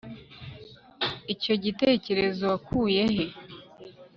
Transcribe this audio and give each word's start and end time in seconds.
icyo 1.33 1.53
gitekerezo 1.63 2.43
wakuye 2.51 3.03
he 3.13 3.25